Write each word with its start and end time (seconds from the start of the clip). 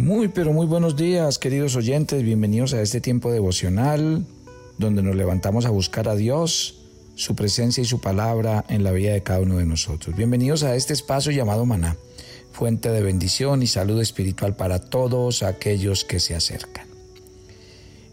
Muy, 0.00 0.28
pero 0.28 0.54
muy 0.54 0.66
buenos 0.66 0.96
días, 0.96 1.38
queridos 1.38 1.76
oyentes. 1.76 2.22
Bienvenidos 2.22 2.72
a 2.72 2.80
este 2.80 3.02
tiempo 3.02 3.30
devocional 3.30 4.24
donde 4.78 5.02
nos 5.02 5.14
levantamos 5.14 5.66
a 5.66 5.70
buscar 5.70 6.08
a 6.08 6.16
Dios, 6.16 6.76
su 7.16 7.36
presencia 7.36 7.82
y 7.82 7.84
su 7.84 8.00
palabra 8.00 8.64
en 8.70 8.82
la 8.82 8.92
vida 8.92 9.12
de 9.12 9.22
cada 9.22 9.40
uno 9.40 9.58
de 9.58 9.66
nosotros. 9.66 10.16
Bienvenidos 10.16 10.62
a 10.62 10.74
este 10.74 10.94
espacio 10.94 11.32
llamado 11.32 11.66
Maná, 11.66 11.98
fuente 12.50 12.88
de 12.88 13.02
bendición 13.02 13.62
y 13.62 13.66
salud 13.66 14.00
espiritual 14.00 14.56
para 14.56 14.78
todos 14.78 15.42
aquellos 15.42 16.06
que 16.06 16.18
se 16.18 16.34
acercan. 16.34 16.86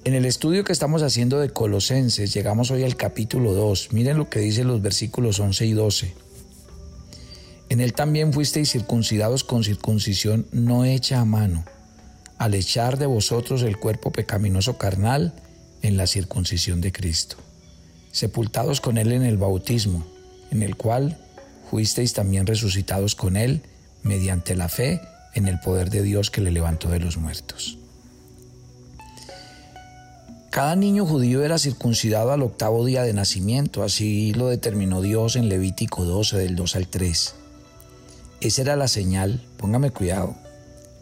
En 0.03 0.13
el 0.13 0.25
estudio 0.25 0.65
que 0.65 0.73
estamos 0.73 1.03
haciendo 1.03 1.39
de 1.39 1.51
Colosenses, 1.51 2.33
llegamos 2.33 2.69
hoy 2.69 2.83
al 2.83 2.97
capítulo 2.97 3.53
2. 3.53 3.93
Miren 3.93 4.17
lo 4.17 4.29
que 4.29 4.39
dicen 4.39 4.67
los 4.67 4.81
versículos 4.81 5.39
11 5.39 5.65
y 5.65 5.71
12. 5.71 6.13
En 7.69 7.79
él 7.79 7.93
también 7.93 8.33
fuisteis 8.33 8.73
circuncidados 8.73 9.45
con 9.45 9.63
circuncisión 9.63 10.47
no 10.51 10.83
hecha 10.83 11.21
a 11.21 11.25
mano 11.25 11.63
al 12.37 12.53
echar 12.53 12.97
de 12.97 13.05
vosotros 13.05 13.63
el 13.63 13.77
cuerpo 13.77 14.11
pecaminoso 14.11 14.77
carnal 14.77 15.33
en 15.81 15.97
la 15.97 16.07
circuncisión 16.07 16.81
de 16.81 16.91
Cristo, 16.91 17.37
sepultados 18.11 18.81
con 18.81 18.97
Él 18.97 19.11
en 19.11 19.23
el 19.23 19.37
bautismo, 19.37 20.05
en 20.51 20.63
el 20.63 20.75
cual 20.75 21.17
fuisteis 21.69 22.13
también 22.13 22.47
resucitados 22.47 23.15
con 23.15 23.37
Él 23.37 23.61
mediante 24.03 24.55
la 24.55 24.69
fe 24.69 25.01
en 25.33 25.47
el 25.47 25.59
poder 25.59 25.89
de 25.89 26.03
Dios 26.03 26.31
que 26.31 26.41
le 26.41 26.51
levantó 26.51 26.89
de 26.89 26.99
los 26.99 27.17
muertos. 27.17 27.77
Cada 30.49 30.75
niño 30.75 31.05
judío 31.05 31.43
era 31.43 31.59
circuncidado 31.59 32.31
al 32.31 32.41
octavo 32.41 32.83
día 32.85 33.03
de 33.03 33.13
nacimiento, 33.13 33.83
así 33.83 34.33
lo 34.33 34.47
determinó 34.47 35.01
Dios 35.01 35.35
en 35.35 35.49
Levítico 35.49 36.05
12 36.05 36.37
del 36.37 36.55
2 36.55 36.75
al 36.75 36.87
3. 36.87 37.35
Esa 38.41 38.61
era 38.61 38.75
la 38.75 38.87
señal, 38.87 39.43
póngame 39.57 39.91
cuidado, 39.91 40.35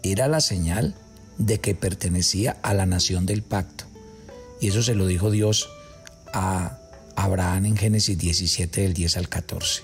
era 0.04 0.28
la 0.28 0.42
señal 0.42 0.96
de 1.38 1.60
que 1.60 1.76
pertenecía 1.76 2.58
a 2.62 2.74
la 2.74 2.86
nación 2.86 3.26
del 3.26 3.42
pacto. 3.42 3.86
Y 4.62 4.70
eso 4.70 4.82
se 4.82 4.96
lo 4.96 5.06
dijo 5.08 5.32
Dios 5.32 5.70
a 6.34 6.78
Abraham 7.16 7.66
en 7.66 7.78
Génesis 7.78 8.18
17 8.18 8.82
del 8.82 8.94
10 8.94 9.18
al 9.18 9.30
14. 9.30 9.84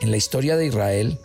En 0.00 0.10
la 0.10 0.16
historia 0.16 0.56
de 0.56 0.66
Israel 0.66 1.18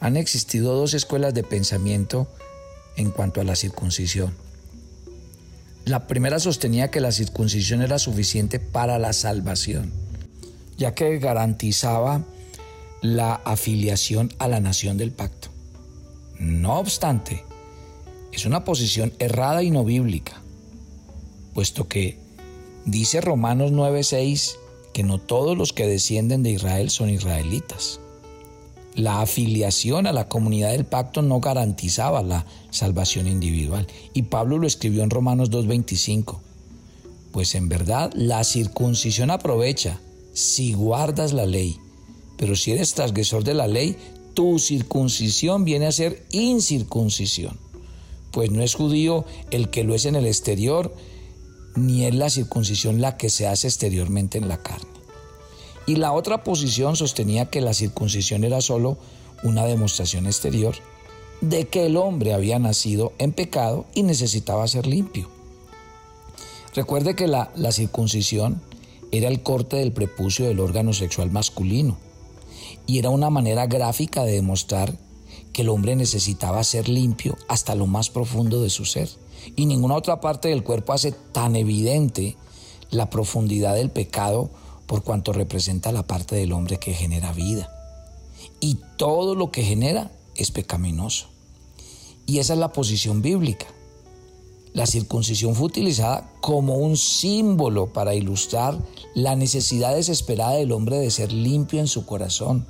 han 0.00 0.16
existido 0.16 0.74
dos 0.74 0.94
escuelas 0.94 1.34
de 1.34 1.42
pensamiento 1.42 2.28
en 2.96 3.10
cuanto 3.10 3.40
a 3.40 3.44
la 3.44 3.56
circuncisión. 3.56 4.34
La 5.84 6.08
primera 6.08 6.40
sostenía 6.40 6.90
que 6.90 7.00
la 7.00 7.12
circuncisión 7.12 7.80
era 7.80 7.98
suficiente 7.98 8.58
para 8.58 8.98
la 8.98 9.12
salvación, 9.12 9.92
ya 10.76 10.94
que 10.94 11.18
garantizaba 11.18 12.24
la 13.02 13.34
afiliación 13.34 14.32
a 14.38 14.48
la 14.48 14.58
nación 14.58 14.96
del 14.96 15.12
pacto. 15.12 15.55
No 16.38 16.78
obstante, 16.78 17.44
es 18.32 18.44
una 18.44 18.64
posición 18.64 19.12
errada 19.18 19.62
y 19.62 19.70
no 19.70 19.84
bíblica, 19.84 20.42
puesto 21.54 21.88
que 21.88 22.18
dice 22.84 23.20
Romanos 23.20 23.72
9:6 23.72 24.56
que 24.92 25.02
no 25.02 25.18
todos 25.18 25.56
los 25.56 25.72
que 25.72 25.86
descienden 25.86 26.42
de 26.42 26.52
Israel 26.52 26.90
son 26.90 27.10
israelitas. 27.10 28.00
La 28.94 29.20
afiliación 29.20 30.06
a 30.06 30.12
la 30.12 30.26
comunidad 30.26 30.72
del 30.72 30.86
pacto 30.86 31.20
no 31.20 31.38
garantizaba 31.38 32.22
la 32.22 32.46
salvación 32.70 33.26
individual. 33.26 33.86
Y 34.14 34.22
Pablo 34.22 34.56
lo 34.56 34.66
escribió 34.66 35.02
en 35.02 35.10
Romanos 35.10 35.50
2.25. 35.50 36.38
Pues 37.30 37.54
en 37.54 37.68
verdad 37.68 38.10
la 38.14 38.42
circuncisión 38.42 39.30
aprovecha 39.30 40.00
si 40.32 40.72
guardas 40.72 41.34
la 41.34 41.44
ley. 41.44 41.78
Pero 42.38 42.56
si 42.56 42.72
eres 42.72 42.94
transgresor 42.94 43.44
de 43.44 43.52
la 43.52 43.66
ley, 43.66 43.98
tu 44.36 44.58
circuncisión 44.58 45.64
viene 45.64 45.86
a 45.86 45.92
ser 45.92 46.26
incircuncisión, 46.30 47.58
pues 48.32 48.50
no 48.50 48.62
es 48.62 48.74
judío 48.74 49.24
el 49.50 49.70
que 49.70 49.82
lo 49.82 49.94
es 49.94 50.04
en 50.04 50.14
el 50.14 50.26
exterior, 50.26 50.94
ni 51.74 52.04
es 52.04 52.14
la 52.14 52.28
circuncisión 52.28 53.00
la 53.00 53.16
que 53.16 53.30
se 53.30 53.46
hace 53.46 53.66
exteriormente 53.66 54.36
en 54.36 54.48
la 54.48 54.62
carne. 54.62 54.90
Y 55.86 55.96
la 55.96 56.12
otra 56.12 56.44
posición 56.44 56.96
sostenía 56.96 57.46
que 57.46 57.62
la 57.62 57.72
circuncisión 57.72 58.44
era 58.44 58.60
solo 58.60 58.98
una 59.42 59.64
demostración 59.64 60.26
exterior 60.26 60.74
de 61.40 61.66
que 61.66 61.86
el 61.86 61.96
hombre 61.96 62.34
había 62.34 62.58
nacido 62.58 63.14
en 63.18 63.32
pecado 63.32 63.86
y 63.94 64.02
necesitaba 64.02 64.68
ser 64.68 64.86
limpio. 64.86 65.30
Recuerde 66.74 67.16
que 67.16 67.26
la, 67.26 67.52
la 67.56 67.72
circuncisión 67.72 68.60
era 69.12 69.28
el 69.28 69.42
corte 69.42 69.76
del 69.76 69.92
prepucio 69.92 70.46
del 70.46 70.60
órgano 70.60 70.92
sexual 70.92 71.30
masculino 71.30 71.96
y 72.86 72.98
era 72.98 73.10
una 73.10 73.30
manera 73.30 73.66
gráfica 73.66 74.24
de 74.24 74.32
demostrar 74.32 74.96
que 75.52 75.62
el 75.62 75.68
hombre 75.68 75.96
necesitaba 75.96 76.62
ser 76.64 76.88
limpio 76.88 77.36
hasta 77.48 77.74
lo 77.74 77.86
más 77.86 78.10
profundo 78.10 78.60
de 78.62 78.70
su 78.70 78.84
ser. 78.84 79.08
Y 79.56 79.66
ninguna 79.66 79.96
otra 79.96 80.20
parte 80.20 80.48
del 80.48 80.62
cuerpo 80.62 80.92
hace 80.92 81.12
tan 81.12 81.56
evidente 81.56 82.36
la 82.90 83.10
profundidad 83.10 83.74
del 83.74 83.90
pecado 83.90 84.50
por 84.86 85.02
cuanto 85.02 85.32
representa 85.32 85.92
la 85.92 86.06
parte 86.06 86.36
del 86.36 86.52
hombre 86.52 86.78
que 86.78 86.94
genera 86.94 87.32
vida. 87.32 87.70
Y 88.60 88.78
todo 88.96 89.34
lo 89.34 89.50
que 89.50 89.62
genera 89.62 90.10
es 90.34 90.50
pecaminoso. 90.50 91.28
Y 92.26 92.38
esa 92.38 92.52
es 92.52 92.58
la 92.58 92.72
posición 92.72 93.22
bíblica. 93.22 93.66
La 94.76 94.86
circuncisión 94.86 95.56
fue 95.56 95.66
utilizada 95.66 96.30
como 96.40 96.76
un 96.76 96.96
símbolo 96.96 97.92
para 97.92 98.14
ilustrar 98.14 98.78
la 99.14 99.34
necesidad 99.34 99.96
desesperada 99.96 100.52
del 100.52 100.70
hombre 100.70 100.98
de 100.98 101.10
ser 101.10 101.32
limpio 101.32 101.80
en 101.80 101.88
su 101.88 102.04
corazón 102.04 102.66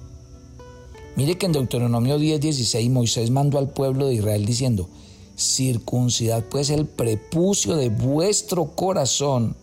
Mire 1.16 1.38
que 1.38 1.46
en 1.46 1.52
Deuteronomio 1.52 2.18
10:16 2.18 2.90
Moisés 2.90 3.30
mandó 3.30 3.56
al 3.58 3.70
pueblo 3.70 4.06
de 4.06 4.14
Israel 4.14 4.44
diciendo, 4.44 4.86
circuncidad 5.34 6.44
pues 6.44 6.68
el 6.68 6.84
prepucio 6.86 7.74
de 7.76 7.88
vuestro 7.88 8.66
corazón 8.76 9.56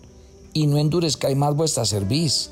y 0.52 0.66
no 0.66 0.80
endurezcáis 0.80 1.38
más 1.38 1.56
vuestra 1.56 1.86
cerviz. 1.86 2.50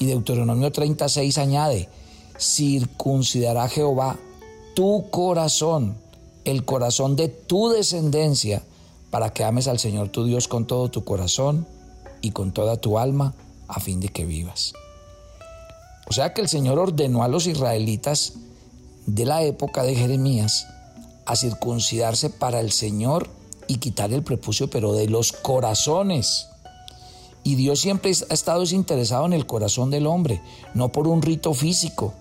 Y 0.00 0.06
Deuteronomio 0.06 0.72
36 0.72 1.38
añade, 1.38 1.88
circuncidará 2.40 3.68
Jehová 3.68 4.18
tu 4.74 5.10
corazón, 5.10 5.96
el 6.44 6.64
corazón 6.64 7.14
de 7.14 7.28
tu 7.28 7.68
descendencia, 7.68 8.64
para 9.10 9.32
que 9.32 9.44
ames 9.44 9.68
al 9.68 9.78
Señor 9.78 10.08
tu 10.08 10.24
Dios 10.24 10.48
con 10.48 10.66
todo 10.66 10.90
tu 10.90 11.04
corazón 11.04 11.66
y 12.20 12.32
con 12.32 12.52
toda 12.52 12.76
tu 12.76 12.98
alma, 12.98 13.34
a 13.68 13.80
fin 13.80 14.00
de 14.00 14.08
que 14.08 14.24
vivas. 14.24 14.72
O 16.08 16.12
sea 16.12 16.32
que 16.32 16.40
el 16.40 16.48
Señor 16.48 16.78
ordenó 16.78 17.22
a 17.22 17.28
los 17.28 17.46
israelitas 17.46 18.34
de 19.06 19.24
la 19.24 19.42
época 19.42 19.82
de 19.82 19.94
Jeremías 19.94 20.66
a 21.26 21.36
circuncidarse 21.36 22.30
para 22.30 22.60
el 22.60 22.72
Señor 22.72 23.28
y 23.66 23.76
quitar 23.76 24.12
el 24.12 24.22
prepucio, 24.22 24.70
pero 24.70 24.94
de 24.94 25.08
los 25.08 25.32
corazones. 25.32 26.48
Y 27.44 27.54
Dios 27.54 27.80
siempre 27.80 28.10
ha 28.10 28.34
estado 28.34 28.64
interesado 28.64 29.26
en 29.26 29.34
el 29.34 29.46
corazón 29.46 29.90
del 29.90 30.06
hombre, 30.06 30.40
no 30.74 30.90
por 30.90 31.06
un 31.06 31.22
rito 31.22 31.52
físico. 31.54 32.14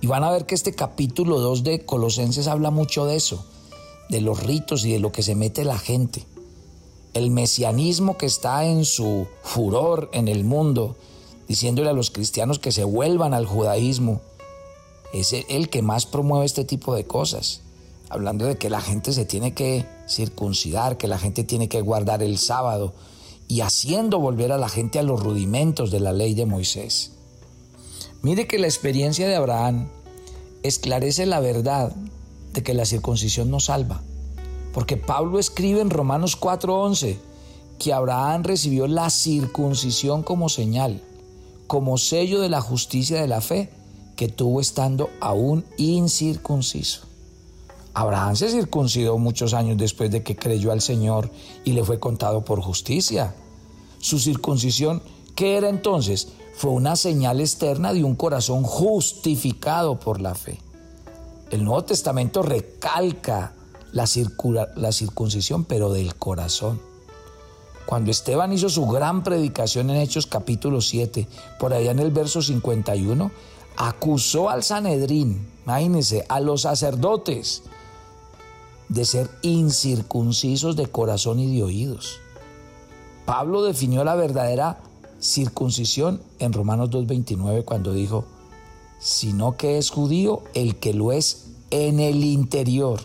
Y 0.00 0.06
van 0.06 0.24
a 0.24 0.30
ver 0.30 0.46
que 0.46 0.54
este 0.54 0.74
capítulo 0.74 1.40
2 1.40 1.64
de 1.64 1.84
Colosenses 1.84 2.46
habla 2.46 2.70
mucho 2.70 3.04
de 3.04 3.16
eso, 3.16 3.44
de 4.08 4.20
los 4.20 4.42
ritos 4.42 4.84
y 4.84 4.92
de 4.92 4.98
lo 4.98 5.12
que 5.12 5.22
se 5.22 5.34
mete 5.34 5.64
la 5.64 5.78
gente. 5.78 6.24
El 7.14 7.30
mesianismo 7.30 8.16
que 8.16 8.26
está 8.26 8.64
en 8.64 8.84
su 8.84 9.26
furor 9.42 10.10
en 10.12 10.28
el 10.28 10.44
mundo, 10.44 10.96
diciéndole 11.48 11.90
a 11.90 11.94
los 11.94 12.10
cristianos 12.10 12.58
que 12.58 12.72
se 12.72 12.84
vuelvan 12.84 13.34
al 13.34 13.46
judaísmo. 13.46 14.20
Es 15.12 15.32
el 15.32 15.70
que 15.70 15.82
más 15.82 16.06
promueve 16.06 16.44
este 16.44 16.64
tipo 16.64 16.94
de 16.94 17.04
cosas, 17.04 17.62
hablando 18.10 18.44
de 18.44 18.56
que 18.56 18.70
la 18.70 18.80
gente 18.80 19.12
se 19.12 19.24
tiene 19.24 19.54
que 19.54 19.86
circuncidar, 20.08 20.98
que 20.98 21.08
la 21.08 21.18
gente 21.18 21.44
tiene 21.44 21.68
que 21.68 21.80
guardar 21.80 22.22
el 22.22 22.38
sábado 22.38 22.92
y 23.48 23.62
haciendo 23.62 24.20
volver 24.20 24.52
a 24.52 24.58
la 24.58 24.68
gente 24.68 24.98
a 24.98 25.02
los 25.02 25.22
rudimentos 25.22 25.90
de 25.90 26.00
la 26.00 26.12
ley 26.12 26.34
de 26.34 26.44
Moisés. 26.44 27.12
Mire 28.20 28.46
que 28.46 28.58
la 28.58 28.66
experiencia 28.66 29.26
de 29.26 29.36
Abraham 29.36 29.88
esclarece 30.62 31.24
la 31.24 31.40
verdad 31.40 31.94
que 32.62 32.74
la 32.74 32.84
circuncisión 32.84 33.50
no 33.50 33.60
salva, 33.60 34.02
porque 34.72 34.96
Pablo 34.96 35.38
escribe 35.38 35.80
en 35.80 35.90
Romanos 35.90 36.36
4:11 36.36 37.18
que 37.78 37.92
Abraham 37.92 38.42
recibió 38.42 38.86
la 38.86 39.08
circuncisión 39.10 40.22
como 40.22 40.48
señal 40.48 41.02
como 41.68 41.98
sello 41.98 42.40
de 42.40 42.48
la 42.48 42.60
justicia 42.60 43.20
de 43.20 43.28
la 43.28 43.40
fe 43.40 43.70
que 44.16 44.26
tuvo 44.26 44.60
estando 44.60 45.10
aún 45.20 45.64
incircunciso. 45.76 47.02
Abraham 47.94 48.34
se 48.34 48.48
circuncidó 48.48 49.18
muchos 49.18 49.54
años 49.54 49.76
después 49.76 50.10
de 50.10 50.22
que 50.22 50.34
creyó 50.34 50.72
al 50.72 50.80
Señor 50.80 51.30
y 51.64 51.72
le 51.72 51.84
fue 51.84 52.00
contado 52.00 52.44
por 52.44 52.60
justicia. 52.60 53.34
Su 54.00 54.18
circuncisión, 54.18 55.02
¿qué 55.36 55.56
era 55.56 55.68
entonces? 55.68 56.28
Fue 56.54 56.70
una 56.70 56.96
señal 56.96 57.40
externa 57.40 57.92
de 57.92 58.02
un 58.02 58.16
corazón 58.16 58.64
justificado 58.64 60.00
por 60.00 60.20
la 60.20 60.34
fe. 60.34 60.58
El 61.50 61.64
Nuevo 61.64 61.84
Testamento 61.84 62.42
recalca 62.42 63.54
la, 63.92 64.06
circuncisión, 64.06 65.64
pero 65.64 65.90
del 65.92 66.14
corazón. 66.14 66.80
Cuando 67.86 68.10
Esteban 68.10 68.52
hizo 68.52 68.68
su 68.68 68.86
gran 68.86 69.22
predicación 69.22 69.88
en 69.88 69.96
Hechos 69.96 70.26
capítulo 70.26 70.82
7, 70.82 71.26
por 71.58 71.72
allá 71.72 71.90
en 71.90 72.00
el 72.00 72.10
verso 72.10 72.42
51, 72.42 73.30
acusó 73.78 74.50
al 74.50 74.62
Sanedrín, 74.62 75.48
imagínense, 75.64 76.26
a 76.28 76.40
los 76.40 76.62
sacerdotes 76.62 77.62
de 78.90 79.06
ser 79.06 79.30
incircuncisos 79.40 80.76
de 80.76 80.86
corazón 80.88 81.38
y 81.38 81.56
de 81.56 81.62
oídos. 81.62 82.20
Pablo 83.24 83.62
definió 83.62 84.04
la 84.04 84.16
verdadera 84.16 84.80
circuncisión 85.18 86.20
en 86.38 86.52
Romanos 86.52 86.90
2.29 86.90 87.64
cuando 87.64 87.92
dijo, 87.94 88.26
sino 88.98 89.56
que 89.56 89.78
es 89.78 89.90
judío 89.90 90.42
el 90.54 90.76
que 90.76 90.94
lo 90.94 91.12
es 91.12 91.46
en 91.70 92.00
el 92.00 92.24
interior 92.24 93.00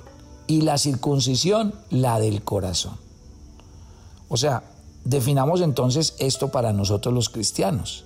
y 0.48 0.62
la 0.62 0.78
circuncisión 0.78 1.74
la 1.90 2.20
del 2.20 2.44
corazón. 2.44 2.98
O 4.30 4.38
sea, 4.38 4.64
definamos 5.04 5.62
entonces 5.62 6.16
esto 6.20 6.50
para 6.50 6.74
nosotros 6.74 7.14
los 7.14 7.30
cristianos. 7.30 8.06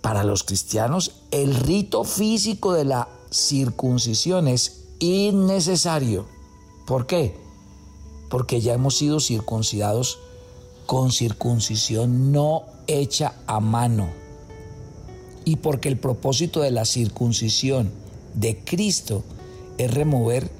Para 0.00 0.24
los 0.24 0.42
cristianos, 0.42 1.12
el 1.30 1.54
rito 1.54 2.04
físico 2.04 2.72
de 2.72 2.84
la 2.84 3.08
circuncisión 3.30 4.48
es 4.48 4.84
innecesario. 4.98 6.26
¿Por 6.86 7.06
qué? 7.06 7.36
Porque 8.28 8.60
ya 8.60 8.74
hemos 8.74 8.96
sido 8.96 9.20
circuncidados 9.20 10.18
con 10.86 11.12
circuncisión 11.12 12.32
no 12.32 12.64
hecha 12.86 13.34
a 13.46 13.60
mano. 13.60 14.21
Y 15.44 15.56
porque 15.56 15.88
el 15.88 15.96
propósito 15.96 16.60
de 16.60 16.70
la 16.70 16.84
circuncisión 16.84 17.90
de 18.34 18.58
Cristo 18.58 19.24
es 19.78 19.92
remover, 19.92 20.50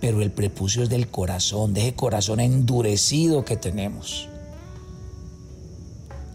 pero 0.00 0.22
el 0.22 0.30
prepucio 0.30 0.82
es 0.82 0.88
del 0.88 1.08
corazón, 1.08 1.74
de 1.74 1.82
ese 1.82 1.94
corazón 1.94 2.40
endurecido 2.40 3.44
que 3.44 3.56
tenemos. 3.56 4.28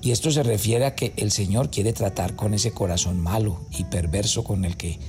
Y 0.02 0.12
esto 0.12 0.32
se 0.32 0.44
refiere 0.44 0.86
a 0.86 0.96
que 0.96 1.14
el 1.18 1.32
Señor 1.32 1.70
quiere 1.70 1.94
tratar 1.94 2.36
con 2.36 2.54
ese 2.54 2.72
corazón 2.72 3.20
malo 3.20 3.62
y 3.72 3.84
perverso 3.84 4.44
con 4.44 4.66
el 4.66 4.76
que 4.76 5.00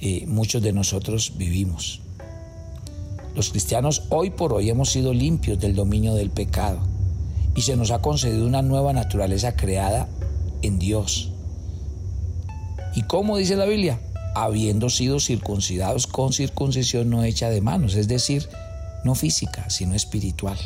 eh, 0.00 0.24
muchos 0.26 0.62
de 0.62 0.72
nosotros 0.72 1.34
vivimos. 1.36 2.00
Los 3.34 3.50
cristianos 3.50 4.02
hoy 4.10 4.30
por 4.30 4.52
hoy 4.52 4.68
hemos 4.68 4.90
sido 4.90 5.14
limpios 5.14 5.58
del 5.58 5.74
dominio 5.74 6.14
del 6.14 6.30
pecado 6.30 6.80
y 7.54 7.62
se 7.62 7.76
nos 7.76 7.90
ha 7.90 8.02
concedido 8.02 8.46
una 8.46 8.62
nueva 8.62 8.92
naturaleza 8.92 9.56
creada 9.56 10.08
en 10.60 10.78
Dios. 10.78 11.31
¿Y 12.94 13.02
cómo 13.02 13.36
dice 13.36 13.56
la 13.56 13.64
Biblia? 13.64 13.98
Habiendo 14.34 14.90
sido 14.90 15.20
circuncidados 15.20 16.06
con 16.06 16.32
circuncisión 16.32 17.10
no 17.10 17.24
hecha 17.24 17.50
de 17.50 17.60
manos, 17.60 17.94
es 17.94 18.08
decir, 18.08 18.48
no 19.04 19.14
física, 19.14 19.68
sino 19.70 19.94
espiritual. 19.94 20.58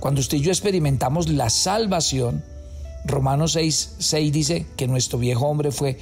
Cuando 0.00 0.20
usted 0.20 0.38
y 0.38 0.42
yo 0.42 0.50
experimentamos 0.50 1.28
la 1.28 1.48
salvación, 1.48 2.44
Romanos 3.04 3.52
6, 3.52 3.96
6 3.98 4.32
dice 4.32 4.66
que 4.76 4.88
nuestro 4.88 5.18
viejo 5.18 5.46
hombre 5.46 5.70
fue 5.70 5.98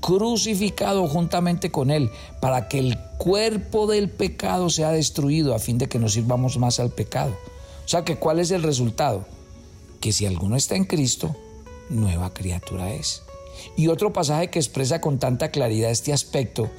crucificado 0.00 1.06
juntamente 1.08 1.70
con 1.70 1.90
él 1.90 2.10
para 2.40 2.68
que 2.68 2.78
el 2.78 2.98
cuerpo 3.16 3.86
del 3.86 4.10
pecado 4.10 4.70
sea 4.70 4.90
destruido 4.90 5.54
a 5.54 5.58
fin 5.58 5.78
de 5.78 5.88
que 5.88 5.98
no 5.98 6.08
sirvamos 6.08 6.58
más 6.58 6.78
al 6.78 6.90
pecado. 6.90 7.34
O 7.84 7.88
sea 7.88 8.04
que 8.04 8.16
¿cuál 8.16 8.38
es 8.38 8.50
el 8.50 8.62
resultado? 8.62 9.24
Que 10.00 10.12
si 10.12 10.26
alguno 10.26 10.56
está 10.56 10.76
en 10.76 10.84
Cristo, 10.84 11.34
nueva 11.88 12.34
criatura 12.34 12.92
es. 12.92 13.22
Y 13.76 13.88
otro 13.88 14.12
pasaje 14.12 14.50
que 14.50 14.58
expresa 14.58 15.00
con 15.00 15.18
tanta 15.18 15.50
claridad 15.50 15.90
este 15.90 16.12
aspecto 16.12 16.70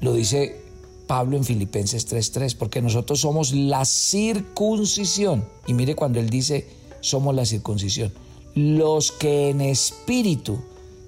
lo 0.00 0.14
dice 0.14 0.60
Pablo 1.06 1.36
en 1.36 1.44
Filipenses 1.44 2.06
3:3, 2.06 2.54
porque 2.54 2.82
nosotros 2.82 3.20
somos 3.20 3.52
la 3.52 3.84
circuncisión. 3.84 5.44
Y 5.66 5.74
mire 5.74 5.94
cuando 5.94 6.20
él 6.20 6.30
dice 6.30 6.66
somos 7.00 7.34
la 7.34 7.44
circuncisión 7.44 8.12
los 8.54 9.12
que 9.12 9.50
en 9.50 9.60
espíritu 9.60 10.58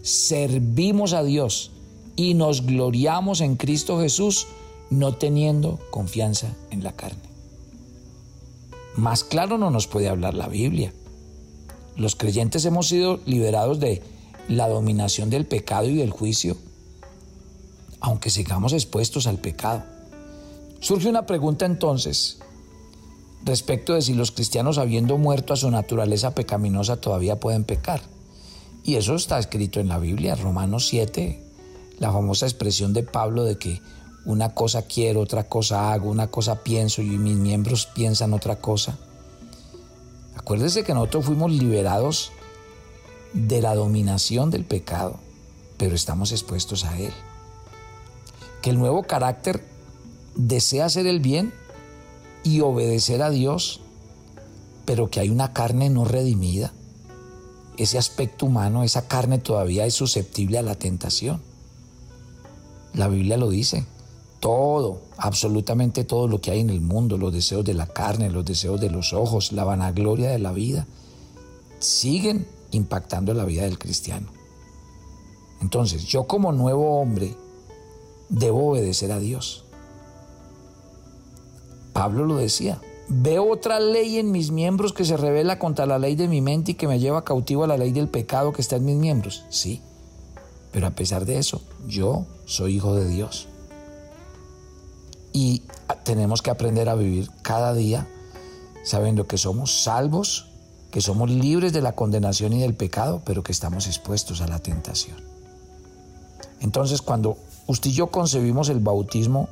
servimos 0.02 1.12
a 1.12 1.22
Dios 1.22 1.70
y 2.16 2.34
nos 2.34 2.64
gloriamos 2.64 3.40
en 3.40 3.56
Cristo 3.56 4.00
Jesús, 4.00 4.46
no 4.90 5.14
teniendo 5.14 5.80
confianza 5.90 6.54
en 6.70 6.84
la 6.84 6.92
carne. 6.92 7.22
Más 8.96 9.24
claro 9.24 9.58
no 9.58 9.70
nos 9.70 9.86
puede 9.86 10.08
hablar 10.08 10.34
la 10.34 10.48
Biblia. 10.48 10.92
Los 11.96 12.16
creyentes 12.16 12.64
hemos 12.64 12.88
sido 12.88 13.20
liberados 13.26 13.80
de 13.80 14.02
la 14.48 14.68
dominación 14.68 15.30
del 15.30 15.46
pecado 15.46 15.88
y 15.88 15.96
del 15.96 16.10
juicio, 16.10 16.56
aunque 18.00 18.30
sigamos 18.30 18.72
expuestos 18.72 19.26
al 19.26 19.38
pecado. 19.38 19.82
Surge 20.80 21.08
una 21.08 21.26
pregunta 21.26 21.64
entonces, 21.64 22.38
respecto 23.44 23.94
de 23.94 24.02
si 24.02 24.14
los 24.14 24.32
cristianos 24.32 24.78
habiendo 24.78 25.16
muerto 25.18 25.52
a 25.52 25.56
su 25.56 25.70
naturaleza 25.70 26.34
pecaminosa 26.34 26.96
todavía 26.96 27.40
pueden 27.40 27.64
pecar. 27.64 28.02
Y 28.82 28.96
eso 28.96 29.14
está 29.14 29.38
escrito 29.38 29.80
en 29.80 29.88
la 29.88 29.98
Biblia, 29.98 30.34
Romanos 30.34 30.88
7, 30.88 31.42
la 31.98 32.12
famosa 32.12 32.46
expresión 32.46 32.92
de 32.92 33.02
Pablo 33.02 33.44
de 33.44 33.56
que 33.56 33.80
una 34.26 34.54
cosa 34.54 34.82
quiero, 34.82 35.20
otra 35.20 35.44
cosa 35.44 35.92
hago, 35.92 36.10
una 36.10 36.26
cosa 36.26 36.62
pienso 36.62 37.00
y 37.02 37.06
mis 37.06 37.36
miembros 37.36 37.86
piensan 37.86 38.34
otra 38.34 38.56
cosa. 38.56 38.98
Acuérdese 40.36 40.84
que 40.84 40.92
nosotros 40.92 41.26
fuimos 41.26 41.50
liberados 41.52 42.32
de 43.34 43.60
la 43.60 43.74
dominación 43.74 44.50
del 44.50 44.64
pecado, 44.64 45.18
pero 45.76 45.94
estamos 45.94 46.32
expuestos 46.32 46.84
a 46.84 46.98
él. 46.98 47.12
Que 48.62 48.70
el 48.70 48.78
nuevo 48.78 49.02
carácter 49.02 49.66
desea 50.36 50.86
hacer 50.86 51.06
el 51.06 51.20
bien 51.20 51.52
y 52.44 52.60
obedecer 52.60 53.22
a 53.22 53.30
Dios, 53.30 53.80
pero 54.84 55.10
que 55.10 55.20
hay 55.20 55.30
una 55.30 55.52
carne 55.52 55.90
no 55.90 56.04
redimida. 56.04 56.72
Ese 57.76 57.98
aspecto 57.98 58.46
humano, 58.46 58.84
esa 58.84 59.08
carne 59.08 59.38
todavía 59.38 59.84
es 59.84 59.94
susceptible 59.94 60.58
a 60.58 60.62
la 60.62 60.76
tentación. 60.76 61.42
La 62.94 63.08
Biblia 63.08 63.36
lo 63.36 63.50
dice. 63.50 63.84
Todo, 64.38 65.00
absolutamente 65.16 66.04
todo 66.04 66.28
lo 66.28 66.40
que 66.40 66.50
hay 66.50 66.60
en 66.60 66.70
el 66.70 66.82
mundo, 66.82 67.16
los 67.16 67.32
deseos 67.32 67.64
de 67.64 67.74
la 67.74 67.86
carne, 67.86 68.30
los 68.30 68.44
deseos 68.44 68.80
de 68.80 68.90
los 68.90 69.12
ojos, 69.12 69.52
la 69.52 69.64
vanagloria 69.64 70.30
de 70.30 70.38
la 70.38 70.52
vida, 70.52 70.86
siguen 71.80 72.46
impactando 72.74 73.34
la 73.34 73.44
vida 73.44 73.62
del 73.62 73.78
cristiano. 73.78 74.28
Entonces, 75.60 76.04
yo 76.04 76.24
como 76.24 76.52
nuevo 76.52 77.00
hombre 77.00 77.36
debo 78.28 78.70
obedecer 78.70 79.12
a 79.12 79.18
Dios. 79.18 79.64
Pablo 81.92 82.26
lo 82.26 82.36
decía. 82.36 82.80
Veo 83.08 83.50
otra 83.50 83.80
ley 83.80 84.18
en 84.18 84.30
mis 84.30 84.50
miembros 84.50 84.92
que 84.92 85.04
se 85.04 85.16
revela 85.16 85.58
contra 85.58 85.86
la 85.86 85.98
ley 85.98 86.16
de 86.16 86.26
mi 86.26 86.40
mente 86.40 86.72
y 86.72 86.74
que 86.74 86.88
me 86.88 86.98
lleva 86.98 87.24
cautivo 87.24 87.64
a 87.64 87.66
la 87.66 87.76
ley 87.76 87.92
del 87.92 88.08
pecado 88.08 88.52
que 88.52 88.62
está 88.62 88.76
en 88.76 88.86
mis 88.86 88.96
miembros. 88.96 89.44
Sí, 89.50 89.82
pero 90.72 90.86
a 90.86 90.90
pesar 90.90 91.24
de 91.26 91.38
eso, 91.38 91.62
yo 91.86 92.26
soy 92.46 92.76
hijo 92.76 92.94
de 92.94 93.06
Dios. 93.06 93.46
Y 95.32 95.62
tenemos 96.04 96.42
que 96.42 96.50
aprender 96.50 96.88
a 96.88 96.94
vivir 96.94 97.30
cada 97.42 97.74
día 97.74 98.08
sabiendo 98.84 99.26
que 99.26 99.38
somos 99.38 99.82
salvos, 99.82 100.50
que 100.94 101.00
somos 101.00 101.28
libres 101.28 101.72
de 101.72 101.82
la 101.82 101.96
condenación 101.96 102.52
y 102.52 102.60
del 102.60 102.74
pecado, 102.74 103.20
pero 103.26 103.42
que 103.42 103.50
estamos 103.50 103.88
expuestos 103.88 104.40
a 104.40 104.46
la 104.46 104.60
tentación. 104.60 105.16
Entonces, 106.60 107.02
cuando 107.02 107.36
usted 107.66 107.90
y 107.90 107.94
yo 107.94 108.12
concebimos 108.12 108.68
el 108.68 108.78
bautismo, 108.78 109.48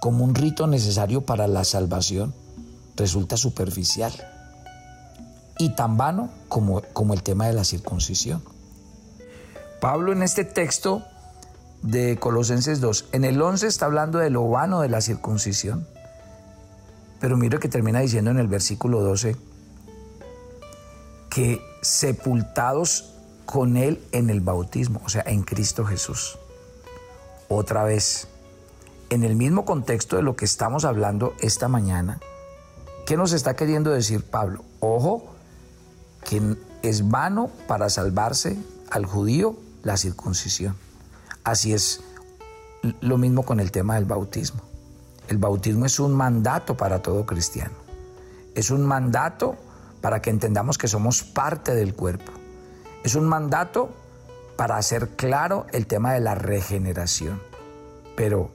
como 0.00 0.24
un 0.24 0.34
rito 0.34 0.66
necesario 0.66 1.20
para 1.20 1.46
la 1.46 1.62
salvación 1.62 2.34
resulta 2.96 3.36
superficial 3.36 4.12
y 5.56 5.68
tan 5.76 5.96
vano 5.96 6.30
como, 6.48 6.82
como 6.92 7.14
el 7.14 7.22
tema 7.22 7.46
de 7.46 7.52
la 7.52 7.62
circuncisión. 7.62 8.42
Pablo 9.80 10.12
en 10.12 10.24
este 10.24 10.42
texto 10.42 11.04
de 11.82 12.18
Colosenses 12.18 12.80
2, 12.80 13.04
en 13.12 13.24
el 13.24 13.40
11 13.40 13.68
está 13.68 13.86
hablando 13.86 14.18
de 14.18 14.30
lo 14.30 14.48
vano 14.48 14.80
de 14.80 14.88
la 14.88 15.00
circuncisión, 15.00 15.86
pero 17.20 17.36
mire 17.36 17.60
que 17.60 17.68
termina 17.68 18.00
diciendo 18.00 18.32
en 18.32 18.38
el 18.38 18.48
versículo 18.48 19.00
12 19.00 19.51
que 21.32 21.64
sepultados 21.80 23.14
con 23.46 23.78
él 23.78 24.06
en 24.12 24.28
el 24.28 24.42
bautismo, 24.42 25.00
o 25.02 25.08
sea, 25.08 25.22
en 25.24 25.42
Cristo 25.42 25.82
Jesús. 25.86 26.38
Otra 27.48 27.84
vez, 27.84 28.28
en 29.08 29.24
el 29.24 29.34
mismo 29.34 29.64
contexto 29.64 30.16
de 30.16 30.22
lo 30.22 30.36
que 30.36 30.44
estamos 30.44 30.84
hablando 30.84 31.32
esta 31.40 31.68
mañana, 31.68 32.20
¿qué 33.06 33.16
nos 33.16 33.32
está 33.32 33.56
queriendo 33.56 33.90
decir 33.90 34.22
Pablo? 34.22 34.62
Ojo, 34.80 35.24
que 36.28 36.56
es 36.82 37.08
vano 37.08 37.50
para 37.66 37.88
salvarse 37.88 38.58
al 38.90 39.06
judío 39.06 39.56
la 39.82 39.96
circuncisión. 39.96 40.76
Así 41.44 41.72
es 41.72 42.02
lo 43.00 43.16
mismo 43.16 43.42
con 43.44 43.58
el 43.58 43.72
tema 43.72 43.94
del 43.94 44.04
bautismo. 44.04 44.60
El 45.28 45.38
bautismo 45.38 45.86
es 45.86 45.98
un 45.98 46.12
mandato 46.12 46.76
para 46.76 47.00
todo 47.00 47.24
cristiano. 47.24 47.74
Es 48.54 48.70
un 48.70 48.84
mandato 48.84 49.56
para 50.02 50.20
que 50.20 50.28
entendamos 50.28 50.76
que 50.76 50.88
somos 50.88 51.22
parte 51.22 51.74
del 51.74 51.94
cuerpo. 51.94 52.32
Es 53.04 53.14
un 53.14 53.24
mandato 53.24 53.96
para 54.56 54.76
hacer 54.76 55.16
claro 55.16 55.66
el 55.72 55.86
tema 55.86 56.12
de 56.12 56.20
la 56.20 56.34
regeneración. 56.34 57.40
Pero 58.14 58.54